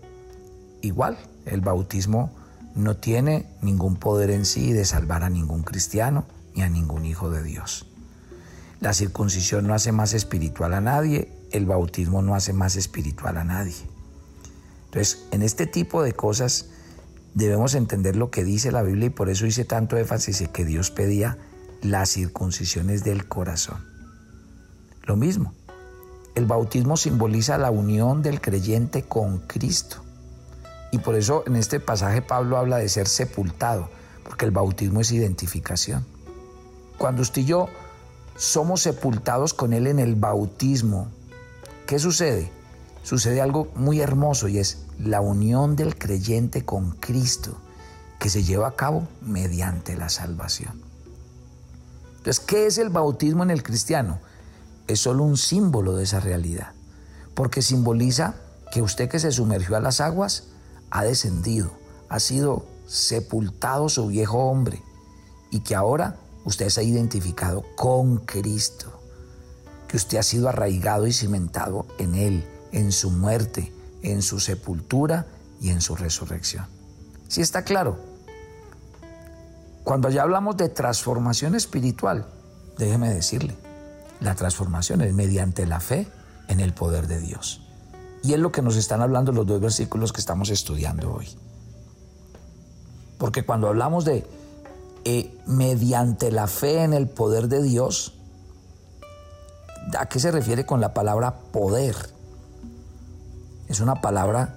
igual, 0.81 1.17
el 1.45 1.61
bautismo 1.61 2.31
no 2.75 2.97
tiene 2.97 3.47
ningún 3.61 3.95
poder 3.95 4.29
en 4.29 4.45
sí 4.45 4.71
de 4.73 4.85
salvar 4.85 5.23
a 5.23 5.31
ningún 5.31 5.63
cristiano 5.63 6.25
ni 6.53 6.61
a 6.61 6.69
ningún 6.69 7.05
hijo 7.05 7.31
de 7.31 7.41
Dios. 7.41 7.87
La 8.79 8.93
circuncisión 8.93 9.65
no 9.65 9.73
hace 9.73 9.91
más 9.91 10.13
espiritual 10.13 10.75
a 10.75 10.81
nadie 10.81 11.31
el 11.51 11.65
bautismo 11.65 12.21
no 12.21 12.35
hace 12.35 12.53
más 12.53 12.75
espiritual 12.75 13.37
a 13.37 13.43
nadie. 13.43 13.75
Entonces, 14.85 15.25
en 15.31 15.41
este 15.41 15.67
tipo 15.67 16.03
de 16.03 16.13
cosas 16.13 16.67
debemos 17.37 17.75
entender 17.75 18.15
lo 18.15 18.31
que 18.31 18.43
dice 18.43 18.71
la 18.71 18.81
Biblia 18.81 19.07
y 19.07 19.11
por 19.11 19.29
eso 19.29 19.45
hice 19.45 19.63
tanto 19.63 19.95
énfasis 19.95 20.41
en 20.41 20.47
que 20.47 20.65
Dios 20.65 20.89
pedía 20.89 21.37
las 21.83 22.09
circuncisiones 22.09 23.03
del 23.03 23.27
corazón. 23.27 23.85
Lo 25.03 25.15
mismo, 25.15 25.53
el 26.33 26.47
bautismo 26.47 26.97
simboliza 26.97 27.59
la 27.59 27.69
unión 27.69 28.23
del 28.23 28.41
creyente 28.41 29.03
con 29.03 29.37
Cristo. 29.37 29.97
Y 30.91 30.97
por 30.97 31.13
eso 31.13 31.43
en 31.45 31.57
este 31.57 31.79
pasaje 31.79 32.23
Pablo 32.23 32.57
habla 32.57 32.77
de 32.77 32.89
ser 32.89 33.07
sepultado, 33.07 33.91
porque 34.23 34.45
el 34.45 34.51
bautismo 34.51 35.01
es 35.01 35.11
identificación. 35.11 36.07
Cuando 36.97 37.21
usted 37.21 37.43
y 37.43 37.45
yo 37.45 37.69
somos 38.35 38.81
sepultados 38.81 39.53
con 39.53 39.73
Él 39.73 39.85
en 39.85 39.99
el 39.99 40.15
bautismo, 40.15 41.09
¿qué 41.85 41.99
sucede? 41.99 42.49
Sucede 43.03 43.41
algo 43.41 43.71
muy 43.75 44.01
hermoso 44.01 44.47
y 44.47 44.57
es 44.57 44.86
la 44.99 45.21
unión 45.21 45.75
del 45.75 45.97
creyente 45.97 46.65
con 46.65 46.91
Cristo 46.91 47.57
que 48.19 48.29
se 48.29 48.43
lleva 48.43 48.67
a 48.67 48.75
cabo 48.75 49.07
mediante 49.21 49.95
la 49.95 50.09
salvación. 50.09 50.81
Entonces, 52.17 52.39
¿qué 52.39 52.65
es 52.65 52.77
el 52.77 52.89
bautismo 52.89 53.43
en 53.43 53.51
el 53.51 53.63
cristiano? 53.63 54.19
Es 54.87 54.99
solo 54.99 55.23
un 55.23 55.37
símbolo 55.37 55.95
de 55.95 56.03
esa 56.03 56.19
realidad, 56.19 56.73
porque 57.35 57.61
simboliza 57.61 58.35
que 58.71 58.81
usted 58.81 59.09
que 59.09 59.19
se 59.19 59.31
sumergió 59.31 59.77
a 59.77 59.81
las 59.81 60.01
aguas 60.01 60.45
ha 60.89 61.03
descendido, 61.03 61.71
ha 62.09 62.19
sido 62.19 62.65
sepultado 62.87 63.89
su 63.89 64.07
viejo 64.07 64.37
hombre 64.39 64.81
y 65.51 65.59
que 65.59 65.75
ahora 65.75 66.17
usted 66.45 66.69
se 66.69 66.81
ha 66.81 66.83
identificado 66.83 67.63
con 67.75 68.17
Cristo, 68.17 68.99
que 69.87 69.97
usted 69.97 70.17
ha 70.17 70.23
sido 70.23 70.49
arraigado 70.49 71.07
y 71.07 71.13
cimentado 71.13 71.85
en 71.97 72.15
Él, 72.15 72.47
en 72.71 72.91
su 72.91 73.11
muerte, 73.11 73.73
en 74.11 74.21
su 74.21 74.39
sepultura 74.39 75.25
y 75.61 75.69
en 75.69 75.81
su 75.81 75.95
resurrección. 75.95 76.65
¿Sí 77.27 77.41
está 77.41 77.63
claro? 77.63 77.97
Cuando 79.83 80.09
ya 80.09 80.23
hablamos 80.23 80.57
de 80.57 80.69
transformación 80.69 81.55
espiritual, 81.55 82.27
déjeme 82.77 83.13
decirle, 83.13 83.55
la 84.19 84.35
transformación 84.35 85.01
es 85.01 85.13
mediante 85.13 85.65
la 85.65 85.79
fe 85.79 86.07
en 86.47 86.59
el 86.59 86.73
poder 86.73 87.07
de 87.07 87.19
Dios. 87.19 87.61
Y 88.23 88.33
es 88.33 88.39
lo 88.39 88.51
que 88.51 88.61
nos 88.61 88.75
están 88.75 89.01
hablando 89.01 89.31
los 89.31 89.45
dos 89.45 89.61
versículos 89.61 90.11
que 90.11 90.19
estamos 90.19 90.49
estudiando 90.49 91.13
hoy. 91.13 91.29
Porque 93.17 93.45
cuando 93.45 93.67
hablamos 93.67 94.05
de 94.05 94.25
eh, 95.05 95.33
mediante 95.45 96.31
la 96.31 96.47
fe 96.47 96.83
en 96.83 96.93
el 96.93 97.07
poder 97.07 97.47
de 97.47 97.63
Dios, 97.63 98.13
¿a 99.97 100.07
qué 100.07 100.19
se 100.19 100.31
refiere 100.31 100.65
con 100.65 100.81
la 100.81 100.93
palabra 100.93 101.39
poder? 101.51 101.95
Es 103.67 103.79
una 103.79 104.01
palabra 104.01 104.55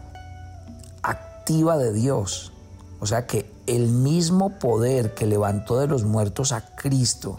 activa 1.02 1.76
de 1.76 1.92
Dios. 1.92 2.52
O 3.00 3.06
sea 3.06 3.26
que 3.26 3.50
el 3.66 3.88
mismo 3.88 4.58
poder 4.58 5.14
que 5.14 5.26
levantó 5.26 5.78
de 5.78 5.86
los 5.86 6.04
muertos 6.04 6.52
a 6.52 6.74
Cristo, 6.76 7.38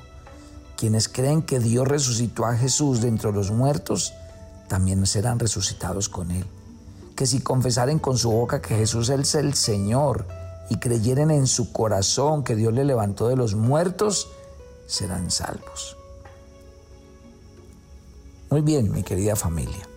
quienes 0.75 1.07
creen 1.07 1.43
que 1.43 1.59
Dios 1.59 1.87
resucitó 1.87 2.45
a 2.45 2.55
Jesús 2.55 3.01
de 3.01 3.07
entre 3.07 3.31
los 3.31 3.51
muertos, 3.51 4.13
también 4.67 5.05
serán 5.05 5.39
resucitados 5.39 6.09
con 6.09 6.31
Él. 6.31 6.45
Que 7.15 7.27
si 7.27 7.41
confesaren 7.41 7.99
con 7.99 8.17
su 8.17 8.31
boca 8.31 8.61
que 8.61 8.75
Jesús 8.75 9.09
es 9.09 9.35
el 9.35 9.53
Señor 9.53 10.25
y 10.69 10.77
creyeren 10.77 11.29
en 11.29 11.45
su 11.45 11.71
corazón 11.71 12.43
que 12.43 12.55
Dios 12.55 12.73
le 12.73 12.85
levantó 12.85 13.27
de 13.27 13.35
los 13.35 13.53
muertos, 13.53 14.29
serán 14.87 15.29
salvos. 15.29 15.97
Muy 18.49 18.61
bien, 18.61 18.91
mi 18.91 19.03
querida 19.03 19.35
familia. 19.35 19.90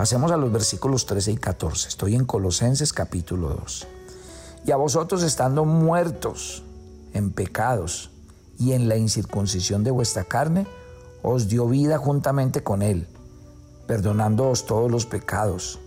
Pasemos 0.00 0.32
a 0.32 0.38
los 0.38 0.50
versículos 0.50 1.04
13 1.04 1.32
y 1.32 1.36
14. 1.36 1.88
Estoy 1.88 2.14
en 2.14 2.24
Colosenses 2.24 2.94
capítulo 2.94 3.50
2. 3.50 3.86
Y 4.64 4.70
a 4.70 4.76
vosotros 4.76 5.22
estando 5.22 5.66
muertos 5.66 6.62
en 7.12 7.32
pecados 7.32 8.10
y 8.58 8.72
en 8.72 8.88
la 8.88 8.96
incircuncisión 8.96 9.84
de 9.84 9.90
vuestra 9.90 10.24
carne, 10.24 10.66
os 11.22 11.48
dio 11.48 11.68
vida 11.68 11.98
juntamente 11.98 12.62
con 12.62 12.80
Él 12.80 13.08
perdonándoos 13.86 14.64
todos 14.64 14.90
los 14.90 15.04
pecados, 15.04 15.80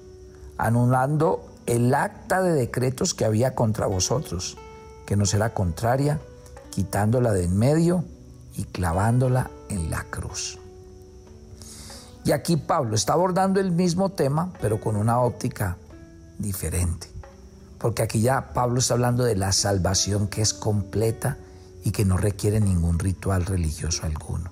anulando 0.59 1.43
el 1.65 1.91
acta 1.95 2.43
de 2.43 2.53
decretos 2.53 3.15
que 3.15 3.25
había 3.25 3.55
contra 3.55 3.87
vosotros, 3.87 4.59
que 5.07 5.15
nos 5.15 5.33
era 5.33 5.55
contraria, 5.55 6.19
quitándola 6.69 7.31
de 7.31 7.45
en 7.45 7.57
medio 7.57 8.05
y 8.53 8.65
clavándola 8.65 9.49
en 9.69 9.89
la 9.89 10.03
cruz. 10.03 10.59
Y 12.25 12.31
aquí 12.31 12.57
Pablo 12.57 12.95
está 12.95 13.13
abordando 13.13 13.59
el 13.59 13.71
mismo 13.71 14.09
tema, 14.09 14.53
pero 14.61 14.79
con 14.79 14.95
una 14.95 15.19
óptica 15.19 15.77
diferente. 16.39 17.07
Porque 17.77 18.01
aquí 18.01 18.21
ya 18.21 18.53
Pablo 18.53 18.79
está 18.79 18.93
hablando 18.93 19.25
de 19.25 19.35
la 19.35 19.51
salvación 19.51 20.27
que 20.27 20.41
es 20.41 20.53
completa 20.53 21.37
y 21.83 21.91
que 21.91 22.05
no 22.05 22.15
requiere 22.15 22.61
ningún 22.61 22.97
ritual 22.97 23.45
religioso 23.45 24.05
alguno. 24.05 24.51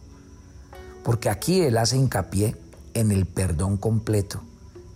Porque 1.04 1.30
aquí 1.30 1.62
él 1.62 1.78
hace 1.78 1.96
hincapié 1.96 2.58
en 2.94 3.12
el 3.12 3.26
perdón 3.26 3.78
completo 3.78 4.42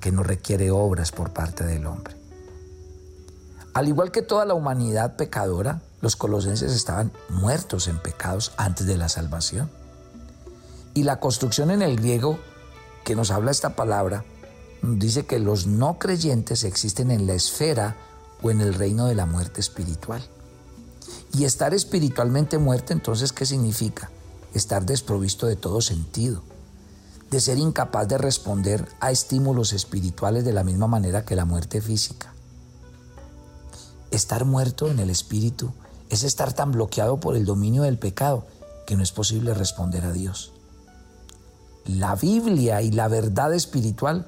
que 0.02 0.12
no 0.12 0.22
requiere 0.22 0.70
obras 0.70 1.12
por 1.12 1.32
parte 1.32 1.64
del 1.64 1.86
hombre. 1.86 2.16
Al 3.74 3.88
igual 3.88 4.12
que 4.12 4.22
toda 4.22 4.46
la 4.46 4.54
humanidad 4.54 5.16
pecadora, 5.16 5.82
los 6.02 6.16
colosenses 6.16 6.74
estaban 6.74 7.12
muertos 7.30 7.88
en 7.88 8.00
pecados 8.00 8.54
antes 8.58 8.86
de 8.86 8.98
la 8.98 9.10
salvación. 9.10 9.70
Y 10.94 11.04
la 11.04 11.20
construcción 11.20 11.72
en 11.72 11.82
el 11.82 11.98
griego 11.98 12.40
que 13.06 13.16
nos 13.16 13.32
habla 13.32 13.52
esta 13.52 13.78
palabra 13.78 14.26
dice 14.82 15.26
que 15.26 15.40
los 15.40 15.66
no 15.66 15.98
creyentes 15.98 16.66
existen 16.66 17.10
en 17.10 17.26
la 17.26 17.34
esfera 17.34 17.96
o 18.44 18.52
en 18.52 18.60
el 18.60 18.74
reino 18.74 19.06
de 19.06 19.16
la 19.16 19.26
muerte 19.26 19.62
espiritual. 19.62 20.22
Y 21.34 21.46
estar 21.46 21.74
espiritualmente 21.74 22.58
muerto 22.58 22.92
entonces, 22.92 23.32
¿qué 23.32 23.46
significa? 23.46 24.12
Estar 24.54 24.86
desprovisto 24.86 25.48
de 25.48 25.56
todo 25.56 25.80
sentido 25.80 26.44
de 27.30 27.42
ser 27.42 27.58
incapaz 27.58 28.08
de 28.08 28.18
responder 28.18 28.88
a 29.00 29.12
estímulos 29.12 29.74
espirituales 29.74 30.46
de 30.46 30.54
la 30.54 30.64
misma 30.64 30.88
manera 30.88 31.26
que 31.26 31.36
la 31.36 31.46
muerte 31.46 31.82
física. 31.82 32.34
Estar 34.12 34.46
muerto 34.46 34.90
en 34.90 35.00
el 35.00 35.10
espíritu 35.10 35.74
es 36.10 36.24
estar 36.24 36.54
tan 36.54 36.72
bloqueado 36.72 37.20
por 37.20 37.36
el 37.36 37.46
dominio 37.46 37.84
del 37.84 37.98
pecado 37.98 38.46
que 38.86 38.96
no 38.96 39.04
es 39.04 39.12
posible 39.12 39.54
responder 39.54 40.06
a 40.06 40.14
Dios. 40.14 40.54
La 41.86 42.16
Biblia 42.16 42.82
y 42.82 42.92
la 42.92 43.08
verdad 43.08 43.54
espiritual 43.54 44.28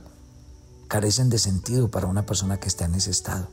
carecen 0.88 1.30
de 1.30 1.40
sentido 1.40 1.90
para 1.90 2.08
una 2.08 2.26
persona 2.26 2.60
que 2.60 2.68
está 2.68 2.86
en 2.86 2.96
ese 2.96 3.12
estado. 3.12 3.48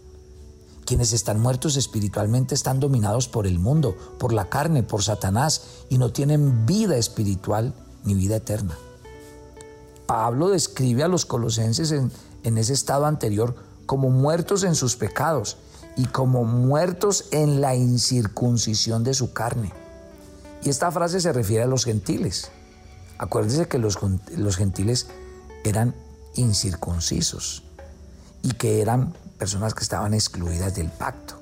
Quienes 0.85 1.15
están 1.15 1.41
muertos 1.41 1.77
espiritualmente 1.77 2.55
están 2.55 2.79
dominados 2.79 3.29
por 3.29 3.47
el 3.47 3.59
mundo, 3.59 3.97
por 4.19 4.35
la 4.35 4.51
carne, 4.51 4.83
por 4.83 5.03
Satanás 5.03 5.63
y 5.89 5.97
no 5.97 6.13
tienen 6.13 6.67
vida 6.67 6.97
espiritual 6.97 7.75
ni 8.05 8.15
vida 8.15 8.37
eterna. 8.37 8.77
Pablo 10.07 10.51
describe 10.51 11.03
a 11.03 11.09
los 11.09 11.25
colosenses 11.25 11.91
en, 11.91 12.59
ese 12.59 12.75
estado 12.75 13.07
anterior 13.07 13.57
como 13.87 14.11
muertos 14.11 14.65
en 14.65 14.75
sus 14.75 14.97
pecados 14.97 15.57
y 15.97 16.05
como 16.05 16.45
muertos 16.45 17.25
en 17.31 17.63
la 17.63 17.75
incircuncisión 17.75 19.03
de 19.03 19.15
su 19.15 19.33
carne. 19.33 19.73
Y 20.63 20.69
esta 20.69 20.91
frase 20.91 21.21
se 21.21 21.33
refiere 21.33 21.63
a 21.63 21.69
los 21.69 21.87
gentiles. 21.87 22.51
Acuérdense 23.19 23.69
que 23.69 23.79
los, 23.79 23.99
los, 24.37 24.57
gentiles 24.57 25.07
eran 25.65 25.95
incircuncisos 26.35 27.63
y 28.43 28.53
que 28.53 28.81
eran 28.81 29.15
personas 29.39 29.75
que 29.75 29.83
estaban 29.83 30.15
excluidas 30.15 30.75
del 30.75 30.91
pacto. 30.91 31.35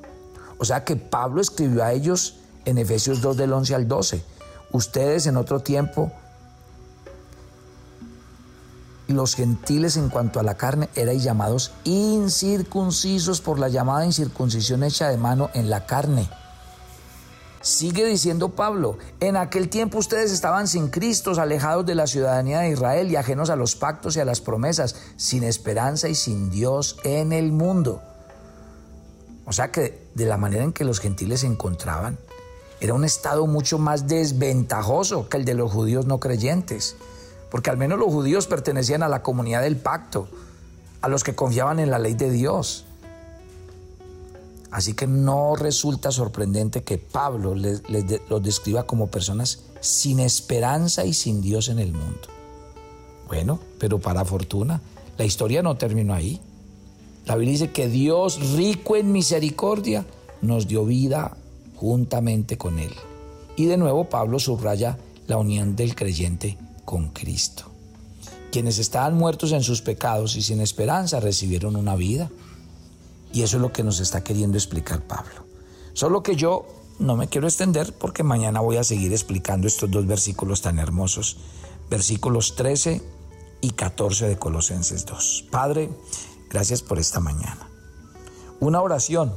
O 0.58 0.64
sea 0.64 0.84
que 0.84 0.96
Pablo 0.96 1.40
escribió 1.40 1.82
a 1.82 1.92
ellos 1.92 2.36
en 2.64 2.78
Efesios 2.78 3.20
2 3.20 3.36
del 3.36 3.52
11 3.52 3.74
al 3.74 3.88
12. 3.88 4.22
Ustedes 4.72 5.26
en 5.26 5.36
otro 5.36 5.60
tiempo 5.60 6.12
los 9.08 9.34
gentiles 9.34 9.96
en 9.96 10.08
cuanto 10.08 10.40
a 10.40 10.42
la 10.42 10.54
carne 10.54 10.88
eran 10.94 11.18
llamados 11.18 11.72
incircuncisos 11.84 13.40
por 13.40 13.58
la 13.58 13.68
llamada 13.68 14.06
incircuncisión 14.06 14.82
hecha 14.82 15.08
de 15.08 15.16
mano 15.16 15.50
en 15.54 15.70
la 15.70 15.86
carne. 15.86 16.28
Sigue 17.62 18.04
diciendo 18.04 18.50
Pablo, 18.50 18.98
en 19.20 19.36
aquel 19.36 19.68
tiempo 19.68 19.98
ustedes 19.98 20.32
estaban 20.32 20.68
sin 20.68 20.88
Cristo, 20.88 21.32
alejados 21.40 21.86
de 21.86 21.94
la 21.94 22.06
ciudadanía 22.06 22.60
de 22.60 22.70
Israel 22.70 23.10
y 23.10 23.16
ajenos 23.16 23.50
a 23.50 23.56
los 23.56 23.76
pactos 23.76 24.16
y 24.16 24.20
a 24.20 24.24
las 24.24 24.40
promesas, 24.40 24.96
sin 25.16 25.44
esperanza 25.44 26.08
y 26.08 26.14
sin 26.14 26.50
Dios 26.50 26.98
en 27.04 27.32
el 27.32 27.52
mundo. 27.52 28.02
O 29.46 29.52
sea 29.52 29.70
que 29.70 30.08
de 30.14 30.26
la 30.26 30.36
manera 30.36 30.64
en 30.64 30.72
que 30.72 30.84
los 30.84 31.00
gentiles 31.00 31.40
se 31.40 31.46
encontraban, 31.46 32.18
era 32.80 32.94
un 32.94 33.04
estado 33.04 33.46
mucho 33.46 33.78
más 33.78 34.08
desventajoso 34.08 35.28
que 35.28 35.36
el 35.36 35.44
de 35.44 35.54
los 35.54 35.70
judíos 35.70 36.06
no 36.06 36.18
creyentes 36.18 36.96
porque 37.52 37.68
al 37.68 37.76
menos 37.76 37.98
los 37.98 38.08
judíos 38.08 38.46
pertenecían 38.46 39.02
a 39.02 39.10
la 39.10 39.22
comunidad 39.22 39.60
del 39.60 39.76
pacto, 39.76 40.26
a 41.02 41.08
los 41.08 41.22
que 41.22 41.34
confiaban 41.34 41.80
en 41.80 41.90
la 41.90 41.98
ley 41.98 42.14
de 42.14 42.30
Dios. 42.30 42.86
Así 44.72 44.94
que 44.94 45.06
no 45.06 45.54
resulta 45.54 46.10
sorprendente 46.10 46.82
que 46.82 46.96
Pablo 46.96 47.54
los 47.54 48.42
describa 48.42 48.84
como 48.84 49.08
personas 49.08 49.64
sin 49.80 50.18
esperanza 50.18 51.04
y 51.04 51.12
sin 51.12 51.42
Dios 51.42 51.68
en 51.68 51.78
el 51.78 51.92
mundo. 51.92 52.28
Bueno, 53.28 53.60
pero 53.78 53.98
para 53.98 54.24
fortuna, 54.24 54.80
la 55.18 55.26
historia 55.26 55.62
no 55.62 55.76
terminó 55.76 56.14
ahí. 56.14 56.40
La 57.26 57.36
Biblia 57.36 57.52
dice 57.52 57.70
que 57.70 57.88
Dios, 57.88 58.54
rico 58.56 58.96
en 58.96 59.12
misericordia, 59.12 60.06
nos 60.40 60.66
dio 60.66 60.86
vida 60.86 61.36
juntamente 61.76 62.56
con 62.56 62.78
Él. 62.78 62.92
Y 63.56 63.66
de 63.66 63.76
nuevo 63.76 64.04
Pablo 64.08 64.38
subraya 64.38 64.96
la 65.26 65.36
unión 65.36 65.76
del 65.76 65.94
creyente 65.94 66.56
con 66.86 67.10
Cristo. 67.10 67.64
Quienes 68.50 68.78
estaban 68.78 69.16
muertos 69.16 69.52
en 69.52 69.62
sus 69.62 69.82
pecados 69.82 70.36
y 70.36 70.42
sin 70.42 70.60
esperanza 70.60 71.20
recibieron 71.20 71.76
una 71.76 71.94
vida. 71.94 72.30
Y 73.32 73.42
eso 73.42 73.56
es 73.56 73.62
lo 73.62 73.72
que 73.72 73.82
nos 73.82 74.00
está 74.00 74.22
queriendo 74.22 74.56
explicar 74.58 75.06
Pablo. 75.06 75.46
Solo 75.94 76.22
que 76.22 76.36
yo 76.36 76.66
no 76.98 77.16
me 77.16 77.28
quiero 77.28 77.46
extender 77.46 77.92
porque 77.94 78.22
mañana 78.22 78.60
voy 78.60 78.76
a 78.76 78.84
seguir 78.84 79.12
explicando 79.12 79.66
estos 79.66 79.90
dos 79.90 80.06
versículos 80.06 80.62
tan 80.62 80.78
hermosos, 80.78 81.38
versículos 81.90 82.54
13 82.56 83.02
y 83.60 83.70
14 83.70 84.28
de 84.28 84.38
Colosenses 84.38 85.06
2. 85.06 85.46
Padre, 85.50 85.90
gracias 86.50 86.82
por 86.82 86.98
esta 86.98 87.20
mañana. 87.20 87.68
Una 88.60 88.80
oración 88.80 89.32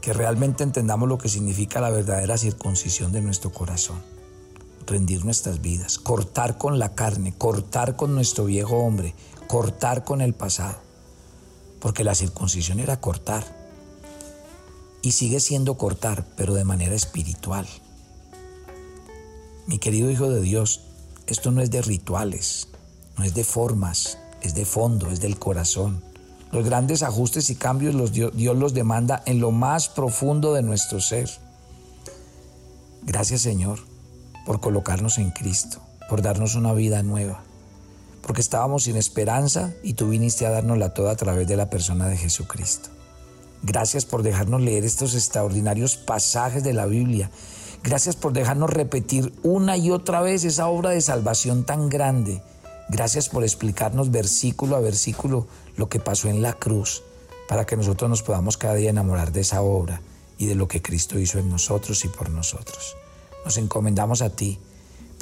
que 0.00 0.12
realmente 0.12 0.64
entendamos 0.64 1.08
lo 1.08 1.16
que 1.16 1.28
significa 1.28 1.80
la 1.80 1.90
verdadera 1.90 2.36
circuncisión 2.36 3.12
de 3.12 3.22
nuestro 3.22 3.52
corazón. 3.52 4.02
Rendir 4.86 5.24
nuestras 5.24 5.60
vidas, 5.60 5.98
cortar 5.98 6.58
con 6.58 6.78
la 6.78 6.94
carne, 6.94 7.34
cortar 7.38 7.94
con 7.94 8.14
nuestro 8.14 8.44
viejo 8.44 8.78
hombre, 8.78 9.14
cortar 9.46 10.04
con 10.04 10.20
el 10.20 10.34
pasado. 10.34 10.76
Porque 11.82 12.04
la 12.04 12.14
circuncisión 12.14 12.80
era 12.80 13.00
cortar. 13.00 13.44
Y 15.02 15.12
sigue 15.12 15.40
siendo 15.40 15.76
cortar, 15.76 16.24
pero 16.36 16.54
de 16.54 16.64
manera 16.64 16.94
espiritual. 16.94 17.66
Mi 19.66 19.78
querido 19.78 20.10
Hijo 20.10 20.30
de 20.30 20.40
Dios, 20.40 20.82
esto 21.26 21.50
no 21.50 21.60
es 21.60 21.70
de 21.70 21.82
rituales, 21.82 22.68
no 23.18 23.24
es 23.24 23.34
de 23.34 23.42
formas, 23.42 24.18
es 24.42 24.54
de 24.54 24.64
fondo, 24.64 25.10
es 25.10 25.20
del 25.20 25.38
corazón. 25.38 26.02
Los 26.52 26.64
grandes 26.64 27.02
ajustes 27.02 27.48
y 27.50 27.56
cambios 27.56 27.94
los 27.94 28.12
Dios, 28.12 28.32
Dios 28.34 28.56
los 28.56 28.74
demanda 28.74 29.22
en 29.26 29.40
lo 29.40 29.50
más 29.50 29.88
profundo 29.88 30.52
de 30.52 30.62
nuestro 30.62 31.00
ser. 31.00 31.30
Gracias 33.02 33.40
Señor 33.40 33.80
por 34.44 34.60
colocarnos 34.60 35.18
en 35.18 35.30
Cristo, 35.30 35.80
por 36.08 36.22
darnos 36.22 36.54
una 36.54 36.72
vida 36.72 37.02
nueva, 37.02 37.42
porque 38.22 38.40
estábamos 38.40 38.84
sin 38.84 38.96
esperanza 38.96 39.72
y 39.82 39.94
tú 39.94 40.08
viniste 40.08 40.46
a 40.46 40.50
dárnosla 40.50 40.94
toda 40.94 41.12
a 41.12 41.16
través 41.16 41.46
de 41.46 41.56
la 41.56 41.68
persona 41.68 42.08
de 42.08 42.16
Jesucristo. 42.16 42.88
Gracias 43.62 44.04
por 44.04 44.22
dejarnos 44.22 44.60
leer 44.60 44.84
estos 44.84 45.14
extraordinarios 45.14 45.96
pasajes 45.96 46.64
de 46.64 46.72
la 46.72 46.86
Biblia. 46.86 47.30
Gracias 47.82 48.16
por 48.16 48.32
dejarnos 48.32 48.70
repetir 48.70 49.32
una 49.42 49.76
y 49.76 49.90
otra 49.90 50.20
vez 50.20 50.44
esa 50.44 50.68
obra 50.68 50.90
de 50.90 51.00
salvación 51.00 51.64
tan 51.64 51.88
grande 51.88 52.42
Gracias 52.92 53.30
por 53.30 53.42
explicarnos 53.42 54.10
versículo 54.10 54.76
a 54.76 54.80
versículo 54.80 55.46
lo 55.76 55.88
que 55.88 55.98
pasó 55.98 56.28
en 56.28 56.42
la 56.42 56.52
cruz, 56.52 57.02
para 57.48 57.64
que 57.64 57.74
nosotros 57.74 58.10
nos 58.10 58.22
podamos 58.22 58.58
cada 58.58 58.74
día 58.74 58.90
enamorar 58.90 59.32
de 59.32 59.40
esa 59.40 59.62
obra 59.62 60.02
y 60.36 60.44
de 60.44 60.54
lo 60.54 60.68
que 60.68 60.82
Cristo 60.82 61.18
hizo 61.18 61.38
en 61.38 61.48
nosotros 61.48 62.04
y 62.04 62.08
por 62.08 62.28
nosotros. 62.28 62.94
Nos 63.46 63.56
encomendamos 63.56 64.20
a 64.20 64.28
ti. 64.28 64.58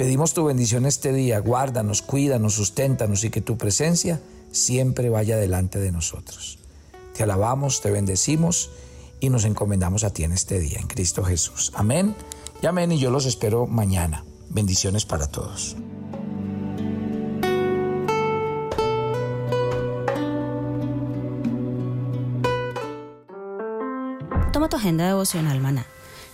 Pedimos 0.01 0.33
tu 0.33 0.47
bendición 0.47 0.87
este 0.87 1.13
día. 1.13 1.41
Guárdanos, 1.41 2.01
cuídanos, 2.01 2.55
susténtanos 2.55 3.23
y 3.23 3.29
que 3.29 3.43
tu 3.43 3.59
presencia 3.59 4.19
siempre 4.51 5.11
vaya 5.11 5.37
delante 5.37 5.79
de 5.79 5.93
nosotros. 5.93 6.59
Te 7.15 7.25
alabamos, 7.25 7.83
te 7.83 7.91
bendecimos 7.91 8.71
y 9.21 9.29
nos 9.29 9.45
encomendamos 9.45 10.03
a 10.03 10.11
ti 10.11 10.25
en 10.25 10.33
este 10.33 10.59
día, 10.59 10.79
en 10.79 10.87
Cristo 10.87 11.23
Jesús. 11.23 11.71
Amén 11.75 12.17
y 12.63 12.67
amén 12.67 12.93
y 12.93 12.99
yo 12.99 13.11
los 13.11 13.27
espero 13.27 13.67
mañana. 13.67 14.25
Bendiciones 14.49 15.05
para 15.05 15.27
todos. 15.27 15.77
Toma 24.51 24.71
tu 24.71 24.77
agenda 24.77 25.07
devocional 25.07 25.61
maná. 25.61 25.85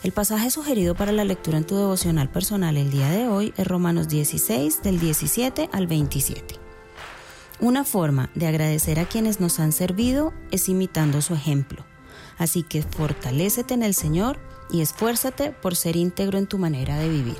El 0.06 0.12
pasaje 0.12 0.52
sugerido 0.52 0.94
para 0.94 1.10
la 1.10 1.24
lectura 1.24 1.58
en 1.58 1.66
tu 1.66 1.74
devocional 1.74 2.30
personal 2.30 2.76
el 2.76 2.92
día 2.92 3.10
de 3.10 3.26
hoy 3.26 3.52
es 3.56 3.66
Romanos 3.66 4.06
16 4.06 4.84
del 4.84 5.00
17 5.00 5.68
al 5.72 5.88
27. 5.88 6.54
Una 7.58 7.82
forma 7.82 8.30
de 8.36 8.46
agradecer 8.46 9.00
a 9.00 9.08
quienes 9.08 9.40
nos 9.40 9.58
han 9.58 9.72
servido 9.72 10.32
es 10.52 10.68
imitando 10.68 11.22
su 11.22 11.34
ejemplo. 11.34 11.84
Así 12.38 12.62
que 12.62 12.82
fortalécete 12.82 13.74
en 13.74 13.82
el 13.82 13.94
Señor 13.94 14.38
y 14.70 14.80
esfuérzate 14.80 15.50
por 15.50 15.74
ser 15.74 15.96
íntegro 15.96 16.38
en 16.38 16.46
tu 16.46 16.56
manera 16.56 16.96
de 16.98 17.08
vivir. 17.08 17.38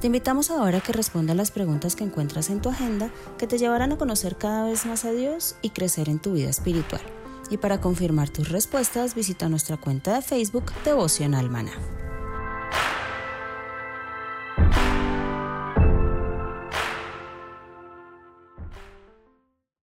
Te 0.00 0.06
invitamos 0.06 0.52
ahora 0.52 0.78
a 0.78 0.82
que 0.82 0.92
respondas 0.92 1.34
las 1.34 1.50
preguntas 1.50 1.96
que 1.96 2.04
encuentras 2.04 2.48
en 2.50 2.62
tu 2.62 2.68
agenda 2.68 3.10
que 3.38 3.48
te 3.48 3.58
llevarán 3.58 3.90
a 3.90 3.98
conocer 3.98 4.36
cada 4.38 4.66
vez 4.66 4.86
más 4.86 5.04
a 5.04 5.10
Dios 5.10 5.56
y 5.62 5.70
crecer 5.70 6.08
en 6.08 6.20
tu 6.20 6.34
vida 6.34 6.48
espiritual. 6.48 7.02
Y 7.52 7.58
para 7.58 7.82
confirmar 7.82 8.30
tus 8.30 8.48
respuestas, 8.48 9.14
visita 9.14 9.46
nuestra 9.50 9.76
cuenta 9.76 10.14
de 10.14 10.22
Facebook 10.22 10.72
Devocional 10.86 11.50
Maná. 11.50 12.01